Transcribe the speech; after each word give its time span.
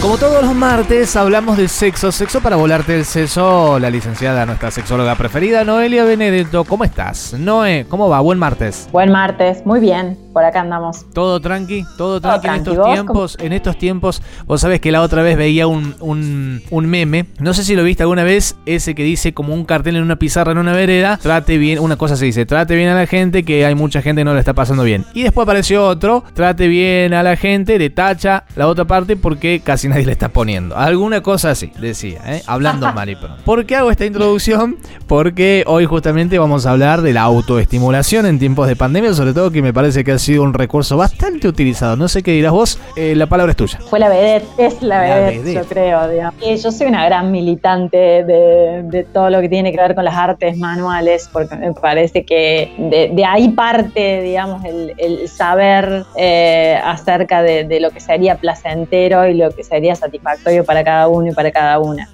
Como 0.00 0.16
todos 0.16 0.42
los 0.42 0.54
martes, 0.54 1.14
hablamos 1.14 1.58
de 1.58 1.68
sexo. 1.68 2.10
Sexo 2.10 2.40
para 2.40 2.56
volarte 2.56 2.96
el 2.96 3.04
seso. 3.04 3.78
La 3.78 3.90
licenciada, 3.90 4.46
nuestra 4.46 4.70
sexóloga 4.70 5.14
preferida, 5.14 5.62
Noelia 5.62 6.04
Benedetto. 6.04 6.64
¿Cómo 6.64 6.84
estás? 6.84 7.34
Noé, 7.34 7.84
¿cómo 7.86 8.08
va? 8.08 8.20
Buen 8.20 8.38
martes. 8.38 8.88
Buen 8.92 9.12
martes, 9.12 9.64
muy 9.66 9.78
bien. 9.78 10.16
Por 10.32 10.44
acá 10.44 10.60
andamos. 10.60 11.06
Todo 11.12 11.40
tranqui, 11.40 11.84
todo 11.96 12.20
tranqui 12.20 12.46
en 12.46 12.52
tranqui. 12.52 12.70
estos 12.70 12.76
¿Vos 12.76 12.94
tiempos. 12.94 13.36
En 13.40 13.52
estos 13.52 13.78
tiempos, 13.78 14.22
vos 14.46 14.60
sabés 14.60 14.80
que 14.80 14.92
la 14.92 15.02
otra 15.02 15.22
vez 15.22 15.36
veía 15.36 15.66
un, 15.66 15.94
un, 16.00 16.62
un 16.70 16.86
meme. 16.86 17.26
No 17.38 17.52
sé 17.54 17.64
si 17.64 17.74
lo 17.74 17.82
viste 17.82 18.02
alguna 18.02 18.22
vez. 18.22 18.56
Ese 18.66 18.94
que 18.94 19.02
dice 19.02 19.34
como 19.34 19.54
un 19.54 19.64
cartel 19.64 19.96
en 19.96 20.02
una 20.02 20.16
pizarra 20.16 20.52
en 20.52 20.58
una 20.58 20.72
vereda. 20.72 21.18
Trate 21.20 21.58
bien, 21.58 21.78
una 21.80 21.96
cosa 21.96 22.16
se 22.16 22.26
dice, 22.26 22.46
trate 22.46 22.76
bien 22.76 22.88
a 22.88 22.94
la 22.94 23.06
gente 23.06 23.42
que 23.42 23.64
hay 23.66 23.74
mucha 23.74 24.02
gente 24.02 24.20
que 24.20 24.24
no 24.24 24.34
le 24.34 24.40
está 24.40 24.54
pasando 24.54 24.84
bien. 24.84 25.04
Y 25.14 25.22
después 25.22 25.44
apareció 25.44 25.86
otro, 25.86 26.24
trate 26.34 26.68
bien 26.68 27.14
a 27.14 27.22
la 27.22 27.36
gente, 27.36 27.78
le 27.78 27.90
tacha 27.90 28.44
la 28.56 28.68
otra 28.68 28.84
parte 28.84 29.16
porque 29.16 29.60
casi 29.64 29.88
nadie 29.88 30.06
le 30.06 30.12
está 30.12 30.28
poniendo. 30.28 30.76
Alguna 30.76 31.22
cosa 31.22 31.50
así, 31.50 31.72
decía, 31.80 32.20
¿eh? 32.26 32.42
hablando 32.46 32.92
mal 32.94 33.08
y 33.08 33.16
pronto. 33.16 33.42
¿Por 33.44 33.66
qué 33.66 33.76
hago 33.76 33.90
esta 33.90 34.06
introducción? 34.06 34.76
Porque 35.06 35.64
hoy 35.66 35.86
justamente 35.86 36.38
vamos 36.38 36.66
a 36.66 36.70
hablar 36.70 37.02
de 37.02 37.12
la 37.12 37.22
autoestimulación 37.22 38.26
en 38.26 38.38
tiempos 38.38 38.68
de 38.68 38.76
pandemia, 38.76 39.12
sobre 39.14 39.32
todo 39.34 39.50
que 39.50 39.62
me 39.62 39.72
parece 39.72 40.04
que 40.04 40.12
ha 40.12 40.18
sido 40.20 40.42
un 40.44 40.54
recurso 40.54 40.96
bastante 40.96 41.48
utilizado. 41.48 41.96
No 41.96 42.08
sé 42.08 42.22
qué 42.22 42.30
dirás 42.32 42.52
vos, 42.52 42.78
eh, 42.96 43.14
la 43.16 43.26
palabra 43.26 43.50
es 43.52 43.56
tuya. 43.56 43.78
Fue 43.88 43.98
la 43.98 44.08
vedette, 44.08 44.46
es 44.58 44.80
la 44.82 44.98
La 45.08 45.14
vedette, 45.16 45.38
vedette. 45.38 45.54
yo 45.54 45.64
creo. 45.68 46.08
digamos. 46.08 46.34
Y 46.42 46.56
yo 46.56 46.70
soy 46.70 46.86
una 46.86 47.04
gran 47.04 47.32
militante 47.32 47.96
de, 47.96 48.82
de 48.84 49.04
todo 49.04 49.30
lo 49.30 49.40
que 49.40 49.48
tiene 49.48 49.72
que 49.72 49.78
ver 49.78 49.94
con 49.94 50.04
las 50.04 50.14
artes 50.14 50.56
manuales, 50.56 51.28
porque 51.32 51.56
me 51.56 51.72
parece 51.72 52.24
que 52.24 52.72
de, 52.78 53.10
de 53.14 53.24
ahí 53.24 53.48
parte, 53.48 54.20
digamos, 54.22 54.64
el, 54.64 54.94
el 54.98 55.28
saber 55.28 56.04
eh, 56.16 56.78
acerca 56.84 57.42
de, 57.42 57.64
de 57.64 57.80
lo 57.80 57.90
que 57.90 58.00
sería 58.00 58.36
placentero 58.36 59.26
y 59.26 59.34
lo 59.34 59.50
que 59.50 59.64
sería 59.64 59.94
satisfactorio 59.96 60.64
para 60.64 60.84
cada 60.84 61.08
uno 61.08 61.30
y 61.30 61.34
para 61.34 61.50
cada 61.50 61.78
una. 61.78 62.08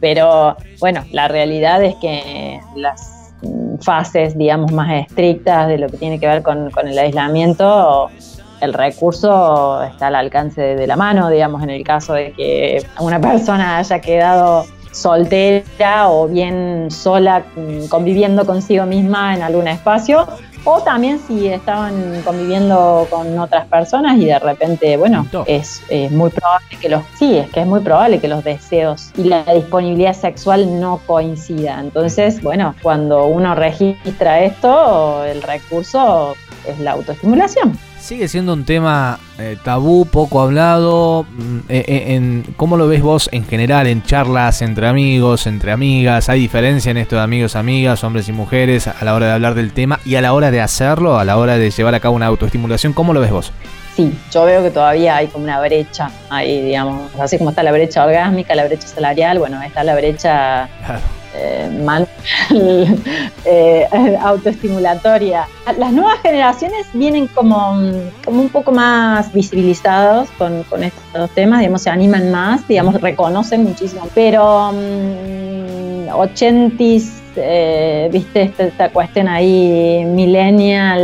Pero 0.00 0.56
bueno, 0.78 1.04
la 1.12 1.28
realidad 1.28 1.84
es 1.84 1.94
que 1.96 2.58
las 2.74 3.19
fases, 3.80 4.36
digamos, 4.36 4.72
más 4.72 5.06
estrictas 5.06 5.68
de 5.68 5.78
lo 5.78 5.88
que 5.88 5.96
tiene 5.96 6.18
que 6.18 6.26
ver 6.26 6.42
con, 6.42 6.70
con 6.70 6.88
el 6.88 6.98
aislamiento, 6.98 8.10
el 8.60 8.74
recurso 8.74 9.82
está 9.82 10.08
al 10.08 10.16
alcance 10.16 10.60
de 10.60 10.86
la 10.86 10.96
mano, 10.96 11.30
digamos, 11.30 11.62
en 11.62 11.70
el 11.70 11.82
caso 11.82 12.14
de 12.14 12.32
que 12.32 12.84
una 13.00 13.20
persona 13.20 13.78
haya 13.78 14.00
quedado 14.00 14.66
soltera 14.92 16.10
o 16.10 16.28
bien 16.28 16.88
sola 16.90 17.44
mm, 17.56 17.86
conviviendo 17.86 18.44
consigo 18.44 18.86
misma 18.86 19.34
en 19.34 19.42
algún 19.42 19.68
espacio, 19.68 20.26
o 20.64 20.80
también 20.82 21.18
si 21.26 21.48
estaban 21.48 22.22
conviviendo 22.22 23.06
con 23.10 23.38
otras 23.38 23.66
personas 23.66 24.18
y 24.18 24.26
de 24.26 24.38
repente, 24.38 24.96
bueno, 24.96 25.26
es, 25.46 25.82
es 25.88 26.10
muy 26.10 26.30
probable 26.30 26.66
que 26.80 26.88
los, 26.88 27.02
sí, 27.18 27.36
es 27.38 27.48
que 27.50 27.60
es 27.60 27.66
muy 27.66 27.80
probable 27.80 28.20
que 28.20 28.28
los 28.28 28.44
deseos 28.44 29.10
y 29.16 29.24
la 29.24 29.44
disponibilidad 29.44 30.14
sexual 30.14 30.80
no 30.80 31.00
coincidan. 31.06 31.86
Entonces, 31.86 32.42
bueno, 32.42 32.74
cuando 32.82 33.26
uno 33.26 33.54
registra 33.54 34.40
esto, 34.40 35.24
el 35.24 35.42
recurso 35.42 36.34
es 36.66 36.78
la 36.78 36.92
autoestimulación. 36.92 37.78
Sigue 38.00 38.28
siendo 38.28 38.54
un 38.54 38.64
tema 38.64 39.20
eh, 39.38 39.56
tabú, 39.62 40.06
poco 40.06 40.40
hablado. 40.40 41.24
mm, 41.24 41.58
eh, 41.68 41.84
eh, 41.86 42.14
en, 42.14 42.44
¿Cómo 42.56 42.76
lo 42.76 42.88
ves 42.88 43.02
vos 43.02 43.28
en 43.30 43.44
general 43.44 43.86
en 43.86 44.02
charlas 44.02 44.62
entre 44.62 44.88
amigos, 44.88 45.46
entre 45.46 45.70
amigas? 45.70 46.28
¿Hay 46.28 46.40
diferencia 46.40 46.90
en 46.90 46.96
esto 46.96 47.16
de 47.16 47.22
amigos, 47.22 47.56
amigas, 47.56 48.02
hombres 48.02 48.28
y 48.28 48.32
mujeres 48.32 48.88
a 48.88 49.04
la 49.04 49.14
hora 49.14 49.26
de 49.26 49.32
hablar 49.32 49.54
del 49.54 49.72
tema 49.72 50.00
y 50.04 50.14
a 50.14 50.22
la 50.22 50.32
hora 50.32 50.50
de 50.50 50.60
hacerlo, 50.60 51.18
a 51.18 51.24
la 51.24 51.36
hora 51.36 51.58
de 51.58 51.70
llevar 51.70 51.94
a 51.94 52.00
cabo 52.00 52.16
una 52.16 52.26
autoestimulación? 52.26 52.94
¿Cómo 52.94 53.12
lo 53.12 53.20
ves 53.20 53.30
vos? 53.30 53.52
Sí, 53.94 54.12
yo 54.32 54.44
veo 54.44 54.62
que 54.62 54.70
todavía 54.70 55.16
hay 55.16 55.26
como 55.26 55.44
una 55.44 55.60
brecha 55.60 56.10
ahí, 56.30 56.62
digamos, 56.62 57.10
así 57.20 57.36
como 57.36 57.50
está 57.50 57.62
la 57.62 57.72
brecha 57.72 58.04
orgásmica, 58.04 58.54
la 58.54 58.64
brecha 58.64 58.88
salarial, 58.88 59.38
bueno, 59.38 59.62
está 59.62 59.84
la 59.84 59.94
brecha 59.94 60.68
Claro. 60.84 61.19
Eh, 61.34 61.70
manual, 61.84 62.08
eh, 63.44 63.86
autoestimulatoria. 64.22 65.46
Las 65.78 65.92
nuevas 65.92 66.18
generaciones 66.20 66.86
vienen 66.92 67.26
como, 67.28 67.76
como 68.24 68.40
un 68.42 68.48
poco 68.48 68.72
más 68.72 69.32
visibilizados 69.32 70.28
con, 70.38 70.62
con 70.64 70.82
estos 70.82 71.30
temas, 71.30 71.60
digamos, 71.60 71.82
se 71.82 71.90
animan 71.90 72.30
más, 72.30 72.66
digamos, 72.66 73.00
reconocen 73.00 73.64
muchísimo, 73.64 74.08
pero 74.14 74.72
mm, 74.72 76.08
80s, 76.08 77.10
eh, 77.36 78.08
viste, 78.12 78.42
esta, 78.42 78.64
esta 78.64 78.88
cuestión 78.90 79.28
ahí 79.28 80.02
millennial, 80.04 81.00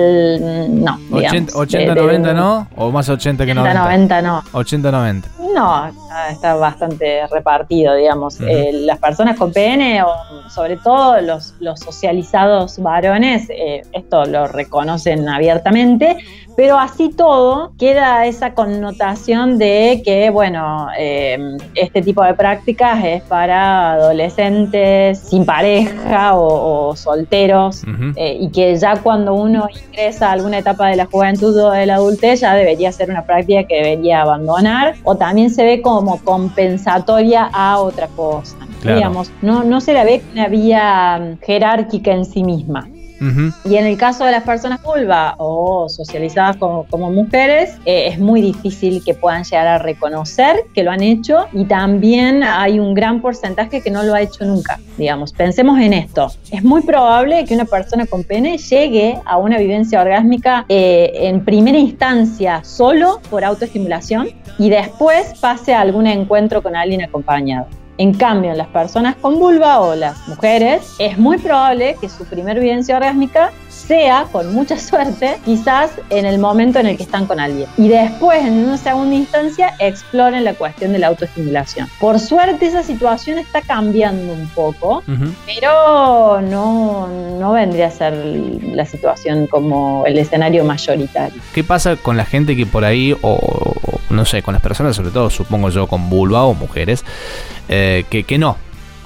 mm, 0.69 0.85
no. 0.85 0.99
80, 1.13 1.31
digamos, 1.31 1.55
80 1.55 1.95
de- 1.95 2.01
de- 2.01 2.07
90 2.07 2.35
no? 2.35 2.67
¿O 2.77 2.91
más 2.91 3.09
80 3.09 3.45
que 3.47 3.53
80, 3.53 3.75
90? 3.75 4.21
90 4.21 4.23
no. 4.23 4.43
80 4.53 4.91
90. 4.91 5.29
No, 5.55 5.91
está, 6.31 6.55
bastante 6.55 7.27
repartido, 7.29 7.95
digamos. 7.95 8.41
Eh, 8.41 8.71
las 8.73 8.99
personas 8.99 9.37
con 9.39 9.53
pene, 9.53 10.03
o 10.03 10.09
sobre 10.51 10.77
todo 10.77 11.21
los, 11.21 11.55
los 11.61 11.81
socializados 11.81 12.79
varones, 12.79 13.49
eh, 13.51 13.83
esto 13.93 14.25
lo 14.25 14.47
reconocen 14.47 15.29
abiertamente, 15.29 16.17
pero 16.57 16.79
así 16.79 17.11
todo 17.11 17.73
queda 17.79 18.25
esa 18.25 18.55
connotación 18.55 19.59
de 19.59 20.01
que, 20.05 20.31
bueno, 20.31 20.89
eh, 20.99 21.39
este 21.75 22.01
tipo 22.01 22.23
de 22.25 22.33
prácticas 22.33 23.05
es 23.05 23.23
para 23.25 23.93
adolescentes 23.93 25.19
sin 25.19 25.45
pareja 25.45 26.35
o, 26.35 26.89
o 26.89 26.97
solteros. 26.97 27.83
Eh, 28.17 28.39
y 28.41 28.51
que 28.51 28.75
ya 28.77 28.97
cuando 29.03 29.35
uno 29.35 29.69
ingresa 29.89 30.29
a 30.29 30.33
alguna 30.33 30.59
etapa 30.59 30.89
de 30.89 30.97
la 30.97 31.07
juventud 31.07 31.57
o 31.57 31.71
de 31.71 31.87
la 31.87 31.97
adultez 31.97 32.41
ya 32.41 32.55
debería 32.55 32.91
ser 32.91 33.11
una 33.11 33.25
práctica 33.25 33.65
que 33.65 33.77
debería 33.77 34.23
abandonar 34.23 34.95
o 35.05 35.15
también 35.17 35.36
se 35.51 35.65
ve 35.65 35.83
como 35.83 36.19
compensatoria 36.25 37.49
a 37.53 37.79
otra 37.79 38.09
cosa. 38.09 38.57
Claro. 38.81 38.97
Digamos, 38.97 39.31
no, 39.43 39.65
no 39.65 39.81
se 39.81 39.93
la 39.93 40.05
ve 40.05 40.23
una 40.33 40.49
vía 40.49 41.37
jerárquica 41.43 42.13
en 42.13 42.25
sí 42.25 42.43
misma. 42.43 42.89
Ujú. 43.21 43.53
Y 43.65 43.77
en 43.77 43.87
el 43.87 43.97
caso 43.97 44.25
de 44.25 44.33
las 44.33 44.43
personas 44.43 44.83
vulva 44.83 45.35
o 45.39 45.89
socializadas 45.89 46.57
como, 46.57 46.85
como 46.85 47.11
mujeres, 47.11 47.77
eh, 47.85 48.09
es 48.09 48.19
muy 48.19 48.43
difícil 48.43 49.03
que 49.05 49.15
puedan 49.15 49.45
llegar 49.45 49.67
a 49.67 49.79
reconocer 49.79 50.57
que 50.75 50.83
lo 50.83 50.91
han 50.91 51.03
hecho 51.03 51.47
y 51.53 51.65
también 51.65 52.43
hay 52.43 52.79
un 52.79 52.95
gran 52.95 53.21
porcentaje 53.21 53.81
que 53.81 53.91
no 53.91 54.03
lo 54.03 54.15
ha 54.15 54.21
hecho 54.21 54.45
nunca. 54.45 54.79
Digamos, 54.97 55.33
pensemos 55.33 55.79
en 55.81 55.93
esto. 55.93 56.31
Es 56.51 56.63
muy 56.63 56.83
probable 56.83 57.45
que 57.45 57.55
una 57.55 57.65
persona 57.65 58.07
con 58.07 58.25
pene 58.25 58.59
llegue 58.59 59.19
a 59.25 59.37
una 59.37 59.59
vivencia 59.59 60.01
orgásmica 60.01 60.65
eh, 60.69 61.13
en 61.15 61.45
primera 61.45 61.79
instancia 61.79 62.63
solo 62.65 63.21
por 63.31 63.45
autoestimulación 63.45 64.29
y 64.59 64.71
después 64.71 65.35
pase 65.41 65.75
a 65.75 65.81
algún 65.81 66.07
encuentro 66.07 66.63
con 66.63 66.77
alguien 66.77 67.03
acompañado. 67.03 67.67
En 67.99 68.13
cambio, 68.13 68.51
en 68.51 68.59
las 68.59 68.69
personas 68.69 69.17
con 69.17 69.39
vulva 69.39 69.81
o 69.81 69.95
las 69.95 70.29
mujeres, 70.29 70.95
es 70.99 71.17
muy 71.17 71.39
probable 71.39 71.97
que 72.01 72.09
su 72.09 72.25
primer 72.25 72.61
vivencia 72.61 72.97
orgásmica 72.97 73.53
sea, 73.69 74.27
con 74.33 74.53
mucha 74.53 74.79
suerte, 74.79 75.37
quizás 75.45 75.93
en 76.11 76.27
el 76.27 76.39
momento 76.39 76.79
en 76.79 76.87
el 76.87 76.97
que 76.97 77.05
están 77.05 77.27
con 77.27 77.41
alguien. 77.41 77.69
Y 77.77 77.89
después, 77.89 78.45
en 78.45 78.65
una 78.65 78.77
segunda 78.77 79.15
instancia, 79.15 79.75
exploren 79.79 80.45
la 80.45 80.55
cuestión 80.55 80.93
de 80.93 80.99
la 80.99 81.07
autoestimulación. 81.09 81.89
Por 82.01 82.19
suerte, 82.19 82.67
esa 82.67 82.83
situación 82.83 83.39
está 83.39 83.63
cambiando 83.63 84.33
un 84.33 84.49
poco, 84.49 85.03
pero 85.47 86.41
no, 86.43 87.09
no 87.39 87.53
vendría 87.53 87.87
a 87.87 87.91
ser 87.91 88.13
la 88.15 88.85
situación 88.85 89.47
como 89.47 90.05
el 90.07 90.19
escenario 90.19 90.65
mayoritario. 90.65 91.41
¿Qué 91.55 91.65
pasa 91.65 91.97
con 91.97 92.17
la 92.17 92.25
gente 92.25 92.57
que 92.57 92.67
por 92.67 92.85
ahí, 92.85 93.17
o 93.23 93.75
no 94.17 94.25
sé, 94.25 94.43
con 94.43 94.53
las 94.55 94.63
personas, 94.63 94.97
sobre 94.97 95.11
todo 95.11 95.31
supongo 95.31 95.69
yo 95.71 95.87
con 95.87 96.11
vulva 96.11 96.45
o 96.45 96.55
mujeres, 96.55 97.05
eh, 97.69 98.05
que, 98.11 98.25
que 98.25 98.39
no, 98.39 98.57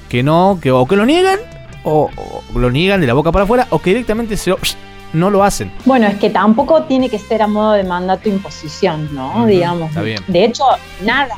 que 0.09 0.23
no, 0.23 0.57
que 0.61 0.71
o 0.71 0.85
que 0.87 0.95
lo 0.95 1.05
niegan, 1.05 1.39
o, 1.83 2.09
o 2.53 2.59
lo 2.59 2.71
niegan 2.71 2.99
de 3.01 3.07
la 3.07 3.13
boca 3.13 3.31
para 3.31 3.43
afuera, 3.45 3.67
o 3.69 3.79
que 3.79 3.91
directamente 3.91 4.35
se 4.37 4.49
lo- 4.51 4.57
no 5.13 5.29
lo 5.29 5.43
hacen? 5.43 5.71
Bueno, 5.85 6.07
es 6.07 6.15
que 6.15 6.29
tampoco 6.29 6.83
tiene 6.83 7.09
que 7.09 7.19
ser 7.19 7.41
a 7.41 7.47
modo 7.47 7.73
de 7.73 7.83
mandato 7.83 8.29
imposición, 8.29 9.09
¿no? 9.13 9.45
Digamos. 9.45 9.89
está 9.89 10.01
bien. 10.01 10.23
De 10.27 10.45
hecho, 10.45 10.63
nada, 11.03 11.35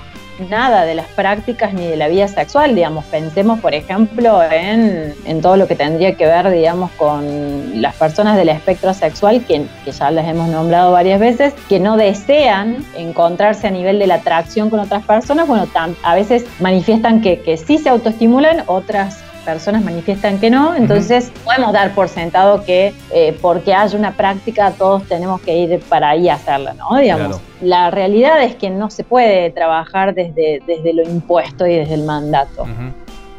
nada 0.50 0.86
de 0.86 0.96
las 0.96 1.08
prácticas 1.08 1.74
ni 1.74 1.88
de 1.88 1.98
la 1.98 2.08
vida 2.08 2.28
sexual, 2.28 2.76
digamos. 2.76 3.06
Pensemos, 3.06 3.60
por 3.60 3.74
ejemplo, 3.74 4.42
en, 4.44 5.14
en 5.26 5.42
todo 5.42 5.58
lo 5.58 5.68
que 5.68 5.76
tendría 5.76 6.16
que 6.16 6.26
ver, 6.26 6.50
digamos, 6.50 6.92
con 6.92 7.82
las 7.82 7.96
personas 7.96 8.38
del 8.38 8.50
espectro 8.50 8.94
sexual, 8.94 9.44
que, 9.46 9.66
que 9.84 9.92
ya 9.92 10.12
les 10.12 10.28
hemos 10.28 10.50
nombrado 10.50 10.92
varias 10.92 11.20
veces, 11.20 11.54
que 11.70 11.80
no 11.80 11.98
desean 11.98 12.86
encontrarse 12.96 13.68
a 13.68 13.72
nivel 13.72 14.00
de 14.00 14.08
la 14.08 14.16
atracción 14.16 14.70
con 14.70 14.80
otras 14.80 15.04
personas, 15.04 15.48
bueno, 15.48 15.68
a 16.04 16.16
veces 16.16 16.46
manifiestan 16.60 17.22
que, 17.22 17.42
que 17.42 17.58
sí 17.58 17.78
se 17.78 17.90
autoestimulan, 17.90 18.64
otras 18.68 19.24
personas 19.44 19.84
manifiestan 19.84 20.40
que 20.40 20.50
no, 20.50 20.74
entonces 20.74 21.32
podemos 21.44 21.74
dar 21.74 21.94
por 21.94 22.08
sentado 22.08 22.64
que 22.64 22.94
eh, 23.12 23.38
porque 23.42 23.74
haya 23.74 23.98
una 23.98 24.14
práctica 24.14 24.72
todos 24.72 25.04
tenemos 25.04 25.42
que 25.42 25.56
ir 25.56 25.80
para 25.82 26.12
ahí 26.12 26.30
a 26.30 26.36
hacerla, 26.36 26.74
¿no? 26.74 26.96
Digamos, 26.98 27.42
la 27.62 27.92
realidad 27.92 28.42
es 28.44 28.56
que 28.56 28.70
no 28.70 28.90
se 28.90 29.04
puede 29.04 29.50
trabajar 29.52 30.14
desde, 30.14 30.33
desde 30.36 30.94
lo 30.94 31.04
impuesto 31.04 31.66
y 31.66 31.76
desde 31.76 31.96
el 31.96 32.04
mandato. 32.04 32.66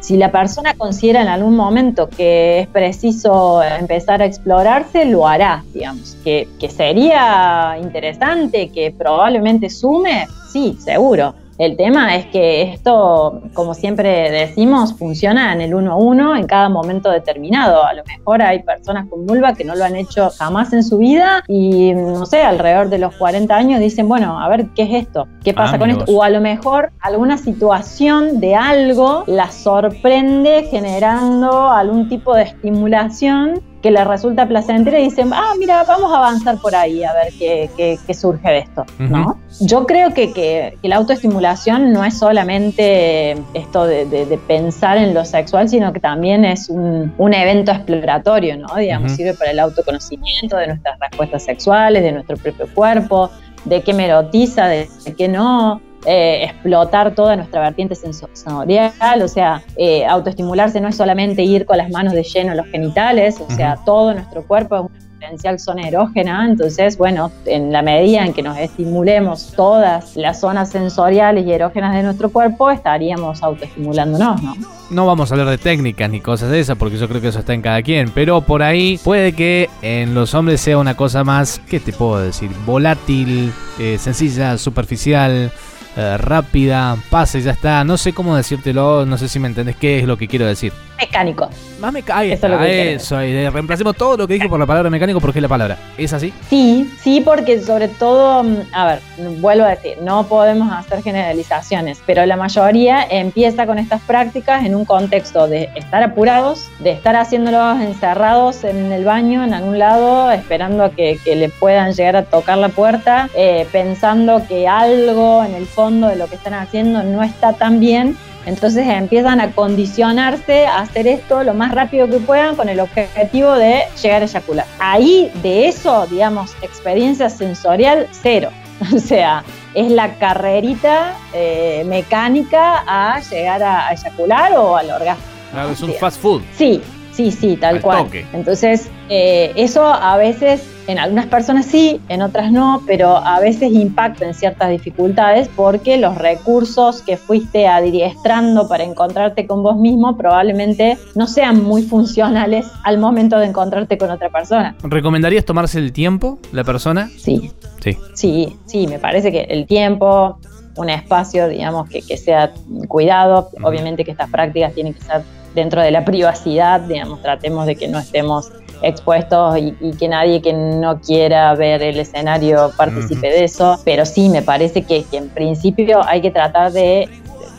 Si 0.01 0.19
la 0.19 0.31
persona 0.31 0.75
considera 0.75 1.23
en 1.23 1.29
algún 1.29 1.57
momento 1.57 2.11
que 2.11 2.61
es 2.61 2.69
preciso 2.69 3.63
empezar 3.63 4.21
a 4.21 4.27
explorarse, 4.27 5.07
lo 5.07 5.27
hará, 5.27 5.65
digamos. 5.73 6.17
Que, 6.23 6.47
que 6.61 6.69
sería 6.69 7.79
interesante, 7.81 8.69
que 8.69 8.91
probablemente 8.91 9.71
sume, 9.71 10.27
sí, 10.53 10.77
seguro 10.79 11.35
el 11.59 11.77
tema 11.77 12.17
es 12.17 12.27
que 12.27 12.63
esto, 12.63 13.43
como 13.53 13.75
siempre 13.75 14.31
decimos, 14.31 14.95
funciona 14.95 15.53
en 15.53 15.61
el 15.61 15.75
uno 15.75 15.93
a 15.93 15.97
uno 15.97 16.37
en 16.37 16.47
cada 16.47 16.69
momento 16.69 17.11
determinado. 17.11 17.85
A 17.85 17.95
lo 17.95 18.03
mejor 18.05 18.43
hay 18.43 18.63
personas 18.63 19.09
con 19.09 19.27
vulva 19.27 19.55
que 19.55 19.65
no 19.65 19.75
lo 19.77 19.85
han 19.85 19.97
hecho 19.97 20.31
jamás 20.31 20.73
en 20.73 20.83
su 20.83 20.99
vida 20.99 21.45
y, 21.47 21.93
no 21.95 22.27
sé, 22.27 22.43
alrededor 22.43 22.89
de 22.89 22.99
los 22.99 23.15
40 23.17 23.55
años 23.55 23.81
dicen, 23.81 24.09
bueno, 24.09 24.41
a 24.41 24.49
ver, 24.49 24.67
¿qué 24.75 24.83
es 24.83 25.05
esto? 25.07 25.29
¿Qué 25.45 25.55
pasa 25.55 25.77
ah, 25.77 25.79
con 25.79 25.91
esto? 25.91 26.05
O 26.09 26.23
a 26.23 26.31
lo 26.31 26.41
mejor 26.41 26.91
alguna 27.01 27.39
situación 27.39 28.41
de 28.41 28.57
algo 28.57 29.25
la 29.27 29.51
sorprende 29.51 30.67
generando 30.71 31.71
algún 31.71 32.09
tipo 32.09 32.35
de 32.35 32.43
estimulación 32.43 33.63
que 33.85 33.91
le 33.91 34.03
resulta 34.03 34.49
placentera 34.49 34.99
y 34.99 35.05
dicen, 35.05 35.31
ah, 35.35 35.53
mira, 35.59 35.85
vamos 35.85 36.11
a 36.11 36.17
avanzar 36.17 36.57
por 36.57 36.75
ahí 36.75 37.05
a 37.05 37.13
ver 37.13 37.35
qué, 37.39 37.69
qué, 37.77 38.15
surge 38.15 38.49
de 38.49 38.59
esto. 38.61 38.87
¿no? 38.99 39.39
Yo 39.61 39.85
creo 39.85 40.15
que, 40.15 40.33
que, 40.33 40.79
la 40.83 40.97
autoestimulación 40.97 41.93
no 41.93 42.03
es 42.03 42.19
solamente 42.19 43.33
esto 43.53 43.85
de, 43.85 44.07
de, 44.07 44.39
pensar 44.39 44.97
en 44.97 45.13
lo 45.13 45.27
sexual, 45.27 45.69
sino 45.69 45.93
que 45.93 46.01
también 46.01 46.47
es 46.47 46.71
un, 46.71 47.13
un 47.19 47.35
evento 47.35 47.73
exploratorio, 47.73 48.57
¿no? 48.57 48.75
Digamos, 48.75 49.13
sirve 49.13 49.35
para 49.35 49.51
el 49.51 49.59
autoconocimiento 49.59 50.57
de 50.57 50.69
nuestras 50.69 50.99
respuestas 50.99 51.45
sexuales, 51.45 52.03
de 52.03 52.13
nuestro 52.13 52.39
propio 52.39 52.67
cuerpo, 52.73 53.29
de 53.67 53.83
qué 53.83 53.93
me 53.93 54.07
erotiza, 54.07 54.67
de 54.67 54.89
qué 55.15 55.29
no, 55.29 55.83
eh, 56.07 56.45
explotar 56.45 57.15
toda 57.15 57.37
nuestra 57.37 57.61
vertiente 57.63 57.95
sensorial, 57.95 59.23
o 59.23 59.29
sea, 59.29 59.63
eh, 59.77 60.05
autoestimularse 60.05 60.81
no 60.81 60.89
es 60.89 60.97
solamente 60.97 61.43
ir 61.43 61.65
con 61.65 61.79
las 61.79 61.91
manos 61.91 62.13
de 62.13 62.23
lleno 62.23 62.53
a 62.53 62.55
los 62.55 62.67
genitales, 62.67 63.41
o 63.41 63.51
sea, 63.51 63.79
todo 63.87 64.13
nuestro 64.13 64.43
cuerpo 64.47 64.77
es 64.77 64.83
una 64.83 65.15
potencial 65.15 65.59
zona 65.59 65.89
erógena, 65.89 66.47
entonces, 66.47 66.99
bueno, 66.99 67.33
en 67.47 67.73
la 67.73 67.81
medida 67.81 68.25
en 68.25 68.35
que 68.35 68.43
nos 68.43 68.59
estimulemos 68.59 69.53
todas 69.57 70.15
las 70.17 70.41
zonas 70.41 70.71
sensoriales 70.71 71.47
y 71.47 71.53
erógenas 71.53 71.95
de 71.95 72.03
nuestro 72.03 72.31
cuerpo, 72.31 72.71
estaríamos 72.71 73.43
autoestimulándonos, 73.43 74.43
¿no? 74.43 74.55
No 74.91 75.07
vamos 75.07 75.31
a 75.31 75.35
hablar 75.35 75.49
de 75.49 75.57
técnicas 75.57 76.11
ni 76.11 76.21
cosas 76.21 76.51
de 76.51 76.61
esas, 76.61 76.77
porque 76.77 76.99
yo 76.99 77.09
creo 77.09 77.23
que 77.23 77.29
eso 77.29 77.39
está 77.39 77.55
en 77.55 77.63
cada 77.63 77.83
quien, 77.83 78.11
pero 78.11 78.43
por 78.43 78.63
ahí 78.63 79.01
puede 79.03 79.33
que 79.33 79.71
en 79.81 80.15
los 80.15 80.35
hombres 80.35 80.61
sea 80.61 80.77
una 80.77 80.95
cosa 80.95 81.25
más, 81.25 81.63
¿qué 81.71 81.81
te 81.81 81.93
puedo 81.93 82.21
decir? 82.21 82.51
Volátil, 82.67 83.53
eh, 83.79 83.97
sencilla, 83.99 84.59
superficial, 84.59 85.51
eh, 85.97 86.17
rápida, 86.17 86.97
pase, 87.11 87.41
ya 87.41 87.53
está. 87.53 87.85
No 87.85 87.97
sé 87.97 88.13
cómo 88.13 88.37
decírtelo, 88.37 89.07
no 89.07 89.17
sé 89.19 89.29
si 89.29 89.39
me 89.39 89.49
entendés 89.49 89.77
qué 89.77 89.99
es 89.99 90.05
lo 90.07 90.17
que 90.17 90.29
quiero 90.29 90.47
decir. 90.47 90.73
Mecánico. 91.05 91.51
Más 91.81 91.93
mecánico. 91.93 92.47
Eso, 92.63 93.23
y 93.23 93.49
reemplacemos 93.51 93.95
todo 93.95 94.17
lo 94.17 94.27
que 94.27 94.35
dije 94.35 94.49
por 94.49 94.59
la 94.59 94.65
palabra 94.65 94.89
mecánico 94.89 95.21
porque 95.21 95.39
es 95.39 95.43
la 95.43 95.49
palabra. 95.49 95.77
¿Es 95.99 96.15
así? 96.15 96.33
Sí, 96.49 96.91
sí, 96.99 97.21
porque 97.21 97.61
sobre 97.61 97.89
todo, 97.89 98.43
mm, 98.43 98.57
a 98.73 98.87
ver, 98.87 99.01
vuelvo 99.41 99.67
a 99.67 99.71
decir, 99.71 99.99
no 100.01 100.27
podemos 100.27 100.73
hacer 100.73 101.03
generalizaciones, 101.03 102.01
pero 102.07 102.25
la 102.25 102.37
mayoría 102.37 103.05
empieza 103.11 103.67
con 103.67 103.79
estas 103.79 104.01
prácticas 104.01 104.65
en 104.65 104.75
un 104.75 104.87
contexto 104.87 105.47
de 105.47 105.69
estar 105.75 106.03
apurados, 106.03 106.69
de 106.79 106.93
estar 106.93 107.17
haciéndolos 107.17 107.83
encerrados 107.83 108.65
en 108.65 108.91
el 108.91 109.05
baño, 109.05 109.45
en 109.45 109.53
algún 109.53 109.79
lado, 109.79 110.31
esperando 110.31 110.85
a 110.85 110.91
que, 110.91 111.19
le 111.25 111.49
puedan 111.51 111.93
llegar 111.93 112.17
a 112.17 112.25
tocar 112.25 112.57
la 112.57 112.71
puerta, 112.71 113.29
eh, 113.35 113.67
pensando 113.73 114.43
que 114.49 114.69
algo 114.69 115.45
en 115.45 115.55
el 115.55 115.67
fondo 115.67 116.07
de 116.07 116.17
lo 116.17 116.29
que 116.29 116.37
están 116.37 116.55
haciendo 116.55 117.03
no 117.03 117.23
está 117.23 117.53
tan 117.53 117.79
bien 117.79 118.17
entonces 118.47 118.87
empiezan 118.87 119.41
a 119.41 119.51
condicionarse 119.53 120.67
a 120.67 120.81
hacer 120.81 121.07
esto 121.07 121.43
lo 121.43 121.55
más 121.55 121.73
rápido 121.73 122.09
que 122.09 122.19
puedan 122.19 122.57
con 122.57 122.69
el 122.69 122.81
objetivo 122.81 123.53
de 123.53 123.83
llegar 124.03 124.23
a 124.23 124.25
eyacular. 124.25 124.67
Ahí 124.79 125.31
de 125.43 125.69
eso, 125.69 126.07
digamos, 126.07 126.55
experiencia 126.63 127.31
sensorial 127.31 128.09
cero. 128.11 128.51
O 128.95 128.99
sea, 128.99 129.45
es 129.73 129.91
la 129.91 130.19
carrerita 130.19 131.17
eh, 131.33 131.85
mecánica 131.87 132.83
a 132.87 133.21
llegar 133.21 133.63
a, 133.63 133.93
eyacular 133.93 134.53
o 134.57 134.77
al 134.77 134.91
orgasmo. 134.91 135.25
Claro, 135.53 135.71
es 135.71 135.81
un 135.81 135.93
fast 135.95 136.21
food. 136.21 136.43
Sí, 136.57 136.83
sí, 137.15 137.31
sí, 137.31 137.57
tal 137.57 137.81
cual. 137.81 138.09
Entonces, 138.33 138.89
eh, 139.09 139.53
eso 139.57 139.85
a 139.87 140.17
veces 140.17 140.63
en 140.87 140.99
algunas 140.99 141.27
personas 141.27 141.67
sí, 141.67 142.01
en 142.09 142.23
otras 142.23 142.53
no, 142.53 142.83
pero 142.87 143.17
a 143.17 143.41
veces 143.41 143.73
impacta 143.73 144.27
en 144.27 144.35
ciertas 144.35 144.71
dificultades 144.71 145.49
porque 145.55 145.97
los 145.97 146.17
recursos 146.17 147.03
que 147.03 147.17
fuiste 147.17 147.67
adiestrando 147.67 148.69
para 148.69 148.85
encontrarte 148.85 149.47
con 149.47 149.63
vos 149.63 149.77
mismo 149.77 150.17
probablemente 150.17 150.99
no 151.15 151.27
sean 151.27 151.63
muy 151.63 151.83
funcionales 151.83 152.67
al 152.83 152.99
momento 152.99 153.39
de 153.39 153.47
encontrarte 153.47 153.97
con 153.97 154.11
otra 154.11 154.29
persona. 154.29 154.75
¿Recomendarías 154.83 155.45
tomarse 155.45 155.79
el 155.79 155.93
tiempo, 155.93 156.39
la 156.53 156.65
persona? 156.65 157.11
Sí. 157.17 157.53
Sí. 157.81 157.99
Sí, 158.15 158.57
sí, 158.67 158.87
me 158.87 158.99
parece 158.99 159.31
que 159.31 159.43
el 159.43 159.67
tiempo, 159.67 160.39
un 160.77 160.91
espacio, 160.91 161.49
digamos, 161.49 161.89
que, 161.89 162.03
que 162.03 162.17
sea 162.17 162.53
cuidado, 162.89 163.51
obviamente 163.63 164.05
que 164.05 164.11
estas 164.11 164.31
prácticas 164.31 164.73
tienen 164.73 164.95
que 164.95 165.03
ser 165.03 165.23
dentro 165.55 165.83
de 165.83 165.91
la 165.91 166.05
privacidad, 166.05 166.81
digamos, 166.81 167.23
tratemos 167.23 167.67
de 167.67 167.77
que 167.77 167.89
no 167.89 167.99
estemos 167.99 168.51
expuestos 168.83 169.57
y, 169.59 169.93
que 169.97 170.09
nadie 170.09 170.43
que 170.43 170.53
no 170.53 171.01
quiera 171.01 171.55
ver 171.55 171.83
el 171.83 171.99
escenario 171.99 172.73
participe 172.77 173.29
de 173.29 173.45
eso, 173.45 173.79
pero 173.85 174.05
sí 174.05 174.29
me 174.29 174.43
parece 174.43 174.83
que, 174.83 175.05
que 175.05 175.17
en 175.17 175.31
principio 175.31 176.05
hay 176.05 176.21
que 176.21 176.31
tratar 176.31 176.73
de 176.73 177.09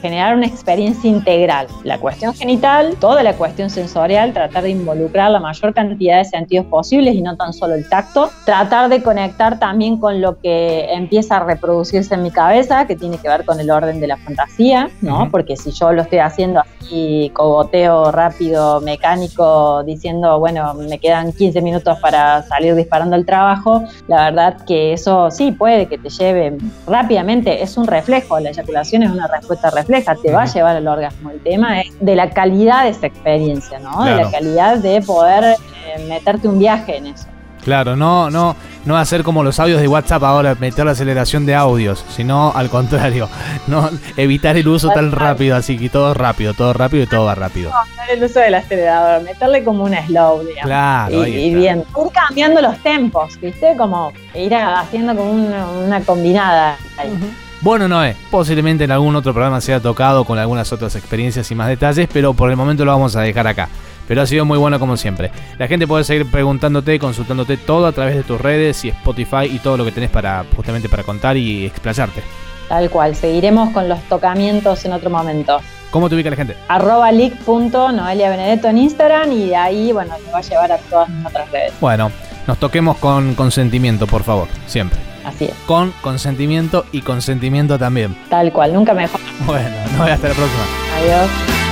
generar 0.01 0.35
una 0.35 0.45
experiencia 0.45 1.09
integral. 1.09 1.67
La 1.83 1.99
cuestión 1.99 2.33
genital, 2.33 2.95
toda 2.99 3.23
la 3.23 3.33
cuestión 3.33 3.69
sensorial, 3.69 4.33
tratar 4.33 4.63
de 4.63 4.69
involucrar 4.69 5.31
la 5.31 5.39
mayor 5.39 5.73
cantidad 5.73 6.17
de 6.17 6.25
sentidos 6.25 6.65
posibles 6.67 7.15
y 7.15 7.21
no 7.21 7.35
tan 7.35 7.53
solo 7.53 7.75
el 7.75 7.87
tacto. 7.89 8.29
Tratar 8.45 8.89
de 8.89 9.01
conectar 9.01 9.59
también 9.59 9.97
con 9.97 10.21
lo 10.21 10.39
que 10.39 10.93
empieza 10.93 11.37
a 11.37 11.43
reproducirse 11.43 12.15
en 12.15 12.23
mi 12.23 12.31
cabeza, 12.31 12.85
que 12.87 12.95
tiene 12.95 13.17
que 13.17 13.27
ver 13.27 13.45
con 13.45 13.59
el 13.59 13.69
orden 13.71 13.99
de 13.99 14.07
la 14.07 14.17
fantasía, 14.17 14.89
¿no? 15.01 15.29
Porque 15.31 15.55
si 15.57 15.71
yo 15.71 15.91
lo 15.91 16.01
estoy 16.01 16.19
haciendo 16.19 16.61
así, 16.61 17.31
cogoteo 17.33 18.11
rápido, 18.11 18.81
mecánico, 18.81 19.83
diciendo, 19.83 20.39
bueno, 20.39 20.73
me 20.73 20.99
quedan 20.99 21.31
15 21.31 21.61
minutos 21.61 21.97
para 21.99 22.43
salir 22.43 22.75
disparando 22.75 23.15
el 23.15 23.25
trabajo, 23.25 23.83
la 24.07 24.25
verdad 24.25 24.57
que 24.65 24.93
eso 24.93 25.31
sí 25.31 25.51
puede 25.51 25.87
que 25.87 25.97
te 25.97 26.09
lleve 26.09 26.57
rápidamente, 26.87 27.63
es 27.63 27.77
un 27.77 27.87
reflejo, 27.87 28.39
la 28.39 28.49
eyaculación 28.49 29.03
es 29.03 29.11
una 29.11 29.27
respuesta 29.27 29.69
reflejo 29.87 30.21
te 30.21 30.31
va 30.31 30.43
a 30.43 30.45
llevar 30.45 30.75
al 30.75 30.87
orgasmo. 30.87 31.31
El 31.31 31.41
tema 31.41 31.81
es 31.81 31.87
de 31.99 32.15
la 32.15 32.29
calidad 32.29 32.83
de 32.83 32.89
esa 32.89 33.07
experiencia, 33.07 33.79
¿no? 33.79 34.03
De 34.03 34.15
la 34.15 34.31
calidad 34.31 34.77
de 34.77 35.01
poder 35.01 35.43
eh, 35.43 36.05
meterte 36.07 36.47
un 36.47 36.59
viaje 36.59 36.97
en 36.97 37.07
eso. 37.07 37.27
Claro, 37.63 37.95
no, 37.95 38.29
no, 38.29 38.55
no 38.85 38.95
hacer 38.95 39.23
como 39.23 39.43
los 39.43 39.59
audios 39.59 39.81
de 39.81 39.87
WhatsApp 39.87 40.23
ahora, 40.23 40.53
meter 40.53 40.85
la 40.85 40.91
aceleración 40.91 41.47
de 41.47 41.55
audios, 41.55 42.05
sino 42.09 42.51
al 42.53 42.69
contrario, 42.69 43.27
no 43.67 43.89
evitar 44.17 44.55
el 44.55 44.67
uso 44.67 44.89
tan 44.89 45.11
rápido, 45.11 45.55
así 45.55 45.75
que 45.75 45.89
todo 45.89 46.13
rápido, 46.13 46.53
todo 46.53 46.73
rápido 46.73 47.05
y 47.05 47.07
todo 47.07 47.25
va 47.25 47.33
rápido. 47.33 47.71
No, 47.71 48.13
el 48.13 48.23
uso 48.23 48.39
del 48.39 48.53
acelerador, 48.53 49.23
meterle 49.23 49.63
como 49.63 49.83
una 49.83 50.05
slow, 50.05 50.41
digamos. 50.41 50.61
Claro, 50.63 51.25
y, 51.25 51.55
bien, 51.55 51.79
ir 51.79 52.11
cambiando 52.13 52.61
los 52.61 52.77
tempos, 52.83 53.39
¿viste? 53.41 53.75
Como 53.75 54.13
ir 54.35 54.53
haciendo 54.53 55.15
como 55.15 55.31
una, 55.31 56.01
combinada 56.01 56.77
ahí. 56.99 57.17
Bueno, 57.61 57.87
Noé, 57.87 58.15
posiblemente 58.29 58.83
en 58.83 58.91
algún 58.91 59.15
otro 59.15 59.33
programa 59.33 59.61
se 59.61 59.73
haya 59.73 59.81
tocado 59.81 60.23
con 60.25 60.37
algunas 60.37 60.71
otras 60.71 60.95
experiencias 60.95 61.49
y 61.49 61.55
más 61.55 61.67
detalles, 61.67 62.07
pero 62.11 62.33
por 62.33 62.49
el 62.49 62.57
momento 62.57 62.85
lo 62.85 62.91
vamos 62.91 63.15
a 63.15 63.21
dejar 63.21 63.47
acá. 63.47 63.69
Pero 64.07 64.21
ha 64.21 64.27
sido 64.27 64.45
muy 64.45 64.57
bueno 64.59 64.79
como 64.79 64.97
siempre. 64.97 65.31
La 65.57 65.67
gente 65.67 65.87
puede 65.87 66.03
seguir 66.03 66.29
preguntándote, 66.29 66.99
consultándote 66.99 67.57
todo 67.57 67.87
a 67.87 67.91
través 67.91 68.15
de 68.15 68.23
tus 68.23 68.39
redes 68.39 68.85
y 68.85 68.89
Spotify 68.89 69.45
y 69.51 69.57
todo 69.59 69.77
lo 69.77 69.85
que 69.85 69.91
tenés 69.91 70.11
para 70.11 70.45
justamente 70.55 70.89
para 70.89 71.03
contar 71.03 71.37
y 71.37 71.65
explayarte. 71.65 72.21
Tal 72.69 72.89
cual, 72.89 73.15
seguiremos 73.15 73.71
con 73.71 73.89
los 73.89 73.99
tocamientos 74.03 74.85
en 74.85 74.93
otro 74.93 75.09
momento. 75.09 75.59
¿Cómo 75.91 76.09
te 76.09 76.15
ubica 76.15 76.29
la 76.29 76.35
gente? 76.35 76.55
Arroba 76.67 77.11
Benedetto 77.11 78.67
en 78.67 78.77
Instagram 78.77 79.31
y 79.31 79.47
de 79.47 79.55
ahí, 79.55 79.91
bueno, 79.91 80.13
me 80.25 80.31
va 80.31 80.39
a 80.39 80.41
llevar 80.41 80.71
a 80.71 80.77
todas 80.77 81.09
mis 81.09 81.25
otras 81.25 81.49
redes. 81.51 81.73
Bueno, 81.79 82.11
nos 82.47 82.57
toquemos 82.57 82.97
con 82.97 83.33
consentimiento, 83.33 84.05
por 84.07 84.23
favor, 84.23 84.47
siempre. 84.67 85.14
Así 85.25 85.45
es. 85.45 85.53
Con 85.65 85.91
consentimiento 86.01 86.85
y 86.91 87.01
consentimiento 87.01 87.77
también. 87.79 88.15
Tal 88.29 88.51
cual, 88.51 88.73
nunca 88.73 88.93
mejor. 88.93 89.19
Bueno, 89.45 89.69
no, 89.97 90.03
hasta 90.03 90.29
la 90.29 90.33
próxima. 90.33 90.63
Adiós. 90.97 91.64